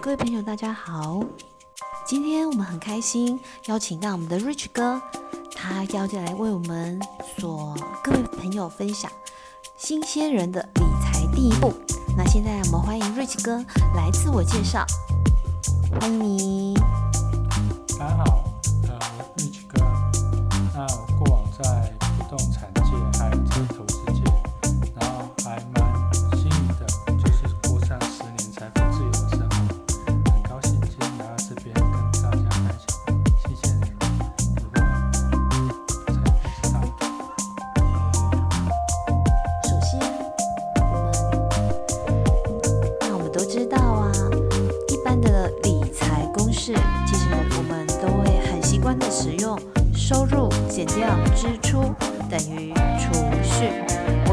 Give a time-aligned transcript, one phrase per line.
[0.00, 1.20] 各位朋友，大家好！
[2.06, 5.00] 今天我们很开心邀请到我们的 Rich 哥，
[5.54, 7.00] 他要进来为我们
[7.38, 9.10] 所各位朋友分享
[9.76, 11.72] 新鲜人的理财第一步。
[12.16, 13.56] 那现在我们欢迎 Rich 哥
[13.94, 14.84] 来自我介绍，
[16.00, 16.71] 欢迎你。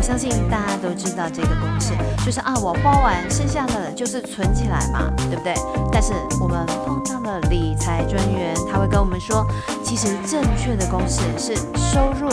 [0.10, 1.94] 相信大家都知道这个公式，
[2.26, 5.54] 就是啊，我花完剩下的就是存起来嘛，对不对？
[5.92, 6.66] 但是我们
[7.06, 9.46] 碰到了理财专员，他会跟我们说，
[9.84, 12.28] 其实正确的公式是收入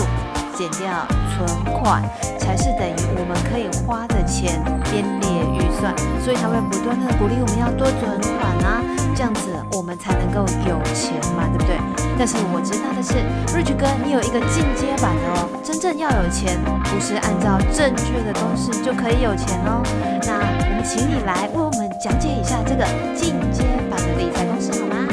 [0.56, 0.88] 减掉
[1.36, 2.02] 存款，
[2.38, 4.56] 才是等于我们可以花的钱
[4.90, 5.92] 编列预算，
[6.24, 8.08] 所以他会不断的鼓励我们要多存
[8.40, 8.80] 款啊，
[9.14, 11.76] 这样子我们才能够有钱嘛，对不对？
[12.18, 13.20] 但是我知道的是
[13.52, 16.56] ，Rich 哥，你有一个进阶版的哦，真正要有钱，
[16.88, 19.84] 不是按照正确的公式就可以有钱哦。
[20.24, 22.82] 那我们请你来为我们讲解一下这个
[23.14, 25.05] 进阶版的理财公式好吗？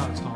[0.00, 0.32] 要从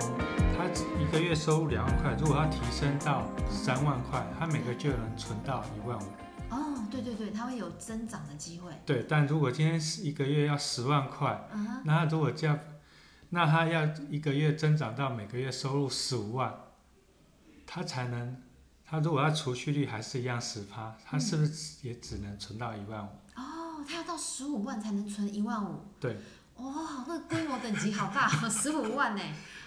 [0.55, 0.69] 他
[1.01, 6.03] 一个月收入两万块，如果他提升到三万块，他每个月就能存到一万五。
[6.51, 8.71] 哦，对对对，他会有增长的机会。
[8.85, 12.59] 对，但如果今天是一个月要十万块，嗯，那他如果这样，
[13.31, 16.55] 那他要一个月增长到每个月收入十五万，
[17.67, 18.43] 他才能，
[18.85, 23.09] 他如果他储蓄率还是一样十趴，他是不是也只能存到一万五？
[23.35, 25.87] 哦，他要到十五万才能存一万五。
[25.99, 26.19] 对，
[26.57, 29.23] 哇，那规模等级好大哦， 十五万呢。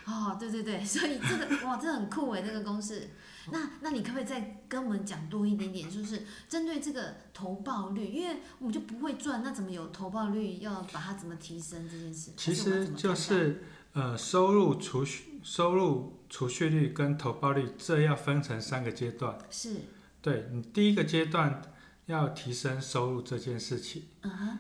[0.06, 3.10] 哦，对对对， 所以这个哇，这很酷诶，这个公式。
[3.52, 10.60] 那那你可不可以再跟我们讲多一点点，就是针对这个投报率，因为我们就不会赚，那怎么有投报率？
[10.60, 12.32] 要把它怎么提升这件事？
[12.38, 19.38] 其实就是呃收入储蓄、收入储蓄率跟投报率，这要分成三个阶段。
[19.50, 19.76] 是，
[20.22, 21.62] 对你第一个阶段
[22.08, 24.04] 要提升收入这件事情，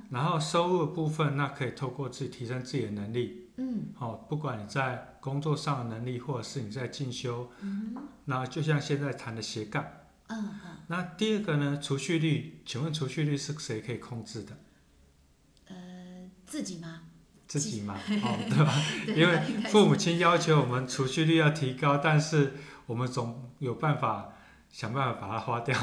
[0.09, 7.49] 然后收入的部分，那可以透过自己提升自己的能力，嗯哦，不管你在工作上的能力，或者是你在进修，
[8.25, 9.83] 那就像现在谈的斜杠。
[10.27, 14.57] 嗯嗯，那第二个呢，储蓄率，请问储蓄率是谁可以控制的？
[15.69, 17.03] 呃，自己吗？
[17.47, 18.73] 自己嘛，哦，对吧？
[19.07, 22.55] 对因为父母亲要求我们储蓄率要提高，但是
[22.87, 24.33] 我们总有办法
[24.77, 25.75] 想办法把它花掉。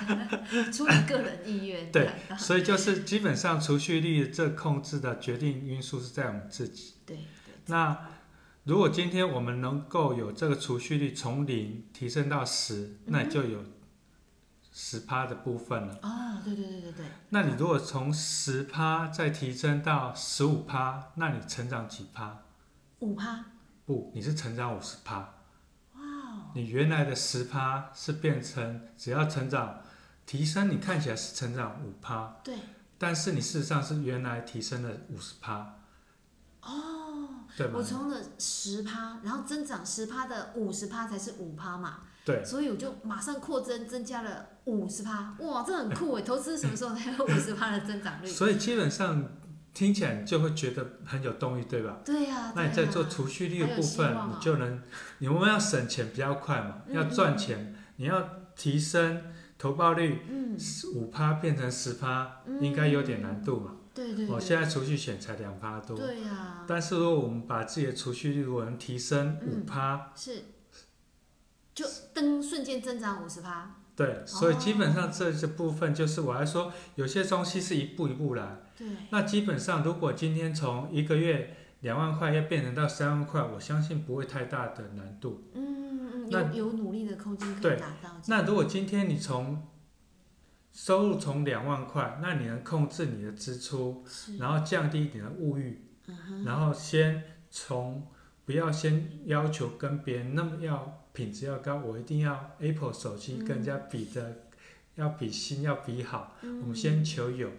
[0.72, 1.92] 出于个人意愿。
[1.92, 6.94] 对， 所以就是基本上储蓄率这控制的决定因素是在我们自己。
[7.04, 8.08] 对对，那
[8.64, 13.62] 如果今天我们能够有这个储蓄率从零提升到十，那你就有
[14.72, 15.98] 十趴的部分了。
[16.00, 22.44] 哦，对对对对对，那你如果从十趴再提升到十五趴，那你成长几趴？
[23.00, 23.44] 五趴，
[23.84, 25.34] 不，你是成长五十趴。
[26.54, 29.80] 你原来的十趴是变成只要成长
[30.26, 32.56] 提升，你看起来是成长五趴，对，
[32.98, 35.78] 但是你事实上是原来提升了五十趴，
[36.62, 37.82] 哦，对吗我？
[37.82, 46.22] 从了十趴，然后增长十趴的五十趴才是五趴嘛，对，所以我就马上扩增，增加了五十趴，哇，这很酷哎！
[46.22, 48.26] 投资什么时候才有五十趴的增长率？
[48.26, 49.24] 所以基本上
[49.74, 52.00] 听起来就会觉得很有动力，对吧？
[52.04, 54.82] 对呀、那你在做储蓄率的部分，你就能，
[55.18, 56.94] 你我们要省钱比较快嘛，嗯。
[56.94, 59.22] 要赚钱，你要提升
[59.56, 60.58] 投报率嗯，
[60.94, 62.62] 五趴变成十趴，嗯。
[62.62, 63.76] 应该有点难度嘛。
[63.94, 69.66] 对对对，我现在储蓄险才两趴多，对呀、但是如果我们把自己的储蓄率如果能提升五嗯。
[69.66, 70.44] 趴，是，
[71.74, 78.60] 就噔瞬间增长五十趴，对，所以基本上这些部分就是我来说，有些东西是一步一步来。
[78.76, 85.50] 对，那基本上如果今天从一个月两万块要变成到三万块，我相信不会太大的难度。
[85.54, 88.10] 嗯嗯，那有有努力的空间可对以达到。
[88.28, 89.68] 那如果今天你从
[90.72, 94.02] 收入从两万块，那你能控制你的支出，
[94.38, 98.06] 然后降低你的物欲，嗯，然后先从
[98.46, 104.44] 不要先要求跟别人那么要品质要高，我一定要 Apple 手机跟人家比的，
[104.94, 107.50] 要比新要比好，我们先求有，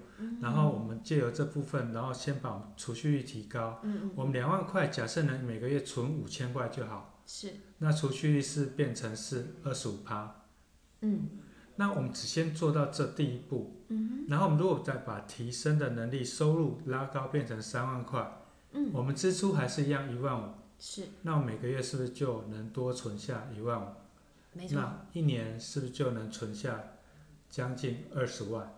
[0.42, 3.82] 然后我们借由这部分，然后先把我们储蓄率提高。
[4.16, 10.44] 我们两万块，假设能每个月存五千块就好，是，那储蓄率是变成是二十五趴。
[11.02, 11.30] 嗯。
[11.76, 18.32] 那我们只先做到这第一步，嗯然后我们如果再把提升的能力、收入拉高，变成三万块，
[18.74, 20.54] 嗯，我们支出还是一样一万五，
[20.86, 23.88] 是，那我每个月是不是就能多存下一万五？
[24.52, 24.76] 没错。
[24.76, 26.78] 那一年是不是就能存下
[27.50, 28.70] 将近二十万？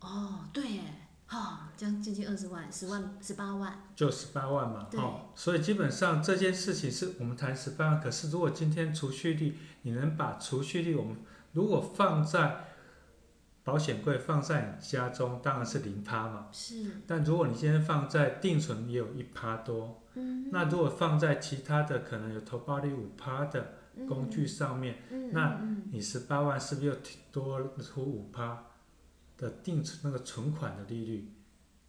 [0.00, 0.82] 哦，对耶，
[1.26, 3.82] 哈，将近近二十万，十万、十八万。
[3.96, 11.16] 就十八万嘛，对哦，所以基本上这件事情是我们谈十八万，可是如果今天储蓄率，你能把储蓄率我们
[11.52, 12.66] 如果放在
[13.64, 16.48] 保险柜放在你家中，当然是零趴嘛。
[16.52, 23.74] 是，但如果你今天放在定存也有一趴多，嗯，那如果放在其他的可能有投报率五趴的
[24.08, 26.96] 工具上面，嗯，那嗯你十八万是不是又
[27.30, 28.64] 多出五趴
[29.38, 31.32] 的定存那个存款的利率？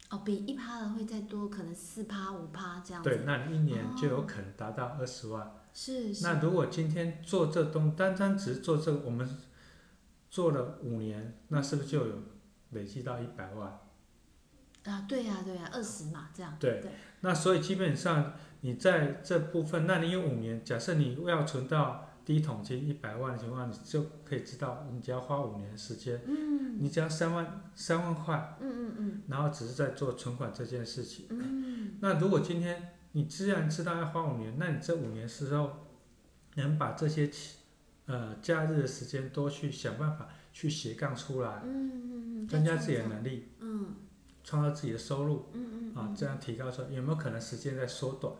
[0.09, 3.09] 哦，比一趴的会再多，可能四趴、五趴这样子。
[3.09, 5.51] 对，那你一年就有可能达到二十万。
[5.73, 6.23] 是是。
[6.23, 9.29] 那如果今天做这东，单单只是做这个，我们
[10.29, 12.15] 做了五年，那是不是就有
[12.71, 13.79] 累积到一百万？
[14.87, 16.55] 啊，对呀、对呀、二十嘛，这样。
[16.59, 16.91] 对对。
[17.21, 31.25] 那所以基本上你在这部分，那你有五年，假设你要存到第一桶金一百万的情况，你就可以知道，你只要花五年时间，嗯你只要三万三万块，嗯嗯嗯然后只是在做存款这件事情。
[31.29, 35.71] 嗯，那如果今天你既然知道要花五年，那你这五年时候
[36.55, 37.57] 能把这些期
[38.05, 43.56] 呃假日的时间多去想办法去斜杠出来，嗯嗯嗯，增加自己的能力，嗯
[44.47, 48.33] 创造自己的收入嗯嗯啊，这样提高出来，有没有可能时间在缩短？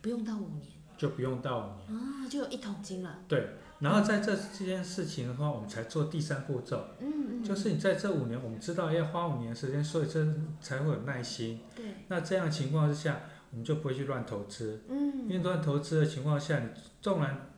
[0.00, 2.00] 不用到五年就不用到五年。
[2.00, 3.18] 啊，就有一桶金了。
[3.28, 3.50] 对，
[3.80, 10.26] 然后在这这件事情的话，我们才做第三步骤，嗯嗯，就是你在这五年，我们知道要花五年时间，所以这
[10.58, 11.60] 才会有耐心。
[11.74, 14.80] 对，那这样的情况之下，我们就不会去乱投资。
[14.88, 16.70] 嗯因嗯为乱投资的情况下，你
[17.02, 17.50] 纵然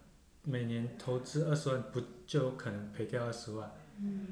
[0.42, 3.70] 每年投资二十万，不就有可能赔掉二十万？
[4.00, 4.26] 嗯，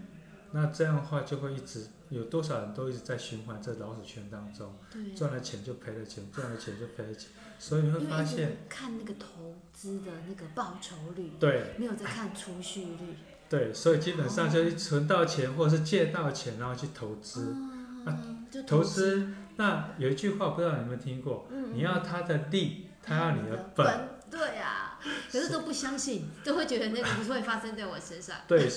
[0.57, 13.17] 那这样的话就会一直有多少人都一直在循环这老鼠圈当中，对，赚了钱就赔了钱，赚了钱就赔了钱，所以你会发现，看那个投资的那个报酬率，对没有在看储蓄率。
[13.51, 17.55] 对，所以基本上就是存到钱或者是借到钱，然后去投资。
[18.07, 18.17] 啊，
[18.51, 21.49] 就投资，那有一句话不知道你有没有听过？
[21.51, 23.85] 嗯，你要他的利，他要你的本。
[23.85, 25.01] 本，对啊，
[25.31, 28.37] 可是都不相信， 都会觉得那个不会发生在我身上。
[28.47, 28.69] 对，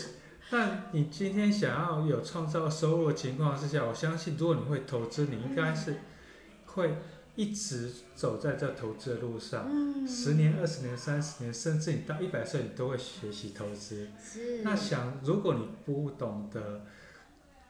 [0.51, 5.97] 那你今天想要有创造收入的情况之下，我相信如果你会投资，你应该是
[6.65, 6.97] 会
[7.35, 9.67] 一直走在这投资的路上。
[9.69, 14.09] 嗯，十年、二十年、三十年，甚至你到一百岁，你都会学习投资。
[14.21, 16.81] 是，那想，如果你不懂得，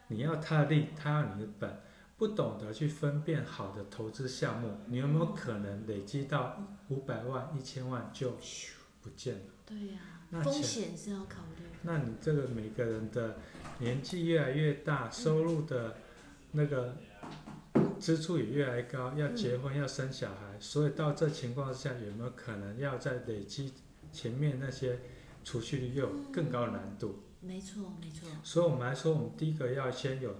[0.08, 1.82] 你要他的利，他要你的本，
[2.18, 8.70] 不懂得去分辨好的投资项目，你有没有可能累积到五百万、一千万就咻
[9.02, 9.42] 不见了？
[9.66, 11.66] 对呀、风那钱险是要考虑。
[11.82, 13.38] 那你这个每个人的
[13.80, 15.96] 年纪越来越大，收入的
[16.52, 16.98] 那个
[18.00, 23.74] 支出也越来越高，要结婚、要生小孩，所以到这情况下，有没有可能要在累积
[24.12, 25.00] 前面那些
[25.44, 27.24] 储蓄率又有更高的难度？
[27.40, 28.28] 没错，没错。
[28.44, 30.36] 所以我们来说，我们第一个要先有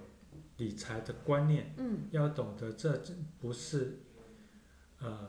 [0.58, 3.00] 理财的观念，嗯，要懂得这
[3.40, 4.00] 不是
[4.98, 5.26] 呃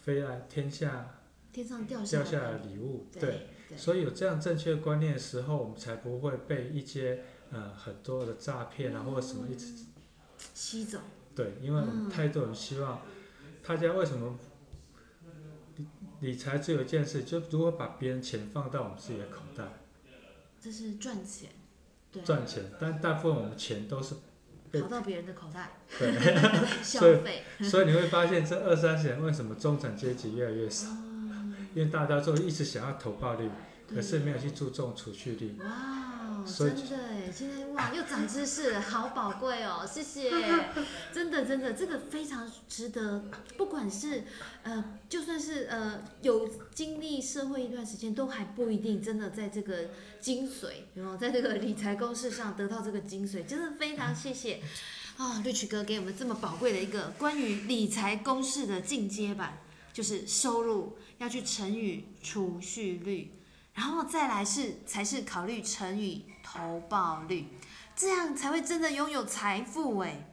[0.00, 1.21] 飞来天下
[1.52, 3.48] 天上掉下掉下来来的礼物，对。
[3.76, 9.66] 所以有这样正确的观念的时候，我们才不会被一些呃很多的诈骗啊或者什么一直
[10.52, 10.98] 吸走。
[11.34, 13.00] 对，因为我们嗯太多人希望
[13.66, 14.38] 大家为什么
[15.76, 15.86] 理
[16.20, 19.64] 理财只有一件事，就如何把别人钱放到我们自己的口袋。
[20.60, 21.48] 这是赚钱，
[22.10, 24.16] 对，赚钱，但大部分我们钱都是
[24.70, 25.78] 被跑到别人的口袋。
[25.98, 26.12] 对，
[26.84, 27.42] 消所以费。
[27.62, 31.11] 所以你会发现这二三十年为什么中产阶级越来越少，哦，
[31.74, 33.48] 因为大家都一直想要投报率，
[33.92, 35.56] 可是没有去注重储蓄率。
[35.60, 36.08] 哇
[36.44, 40.28] 真的哎，今天哇 又长知识了，好宝贵哦，谢谢，
[41.14, 43.24] 真的真的这个非常值得，
[43.56, 44.24] 不管是
[44.64, 54.60] 呃就算是呃有经历社会一段时间，都还不一定真的在这个精髓，然后在这个理财公式上得到这个精髓，真的非常谢谢。
[55.18, 59.58] 啊，绿曲哥给我们这么宝贵的一个关于理财公式的进阶版，
[59.92, 63.38] 就是收入要去乘以储蓄率。
[63.74, 67.46] 然后再来是才是考虑乘以投报率，
[67.96, 70.26] 这样才会真的拥有财富诶，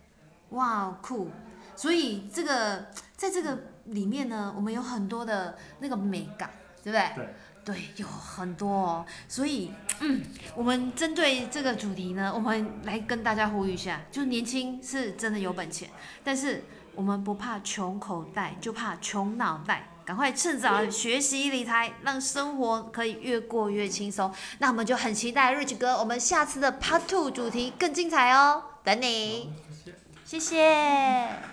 [0.50, 1.29] 哇酷！
[1.75, 6.51] 所以这个在这个里面呢，我们有很多的那个美感，
[6.84, 7.12] 对不对？
[7.15, 7.34] 对。
[7.65, 9.05] 对，有很多哦。
[9.27, 10.24] 所以嗯，
[10.55, 15.89] 我们针对这个主题呢，我们来跟大家呼吁一下，就年轻是真的有本钱，
[16.24, 16.63] 但是
[16.96, 19.88] 我们不怕穷口袋，就怕穷脑袋。
[20.09, 24.33] 赶快趁早学习理财，让生活可以越过越轻松。
[24.57, 29.53] 那我们就很期待 Rich 哥，我们下次的 Part Two 主题更精彩哦，等你，
[30.25, 31.49] 谢谢。